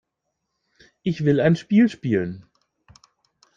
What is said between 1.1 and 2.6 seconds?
will ein Spiel spielen.